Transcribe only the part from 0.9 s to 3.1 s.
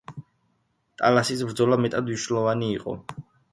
ტალასის ბრძოლა მეტად მნიშვნელოვანი იყო.